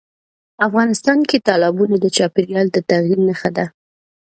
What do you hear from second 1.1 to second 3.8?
کې تالابونه د چاپېریال د تغیر نښه ده.